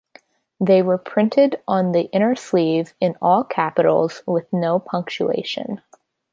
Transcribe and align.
They 0.59 0.81
were 0.81 0.97
printed 0.97 1.61
on 1.67 1.91
the 1.91 2.05
inner 2.09 2.33
sleeve 2.35 2.95
in 2.99 3.15
all 3.21 3.43
capitals 3.43 4.23
with 4.25 4.51
no 4.51 4.79
punctuation. 4.79 5.83